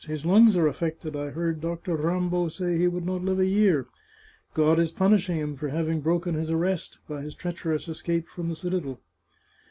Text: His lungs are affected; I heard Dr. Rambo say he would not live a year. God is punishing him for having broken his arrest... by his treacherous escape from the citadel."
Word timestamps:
His 0.07 0.25
lungs 0.25 0.55
are 0.57 0.65
affected; 0.65 1.15
I 1.15 1.29
heard 1.29 1.61
Dr. 1.61 1.95
Rambo 1.95 2.47
say 2.47 2.75
he 2.75 2.87
would 2.87 3.05
not 3.05 3.21
live 3.23 3.37
a 3.37 3.45
year. 3.45 3.85
God 4.55 4.79
is 4.79 4.91
punishing 4.91 5.35
him 5.37 5.55
for 5.55 5.67
having 5.67 6.01
broken 6.01 6.33
his 6.33 6.49
arrest... 6.49 6.97
by 7.07 7.21
his 7.21 7.35
treacherous 7.35 7.87
escape 7.87 8.27
from 8.27 8.49
the 8.49 8.55
citadel." 8.55 8.99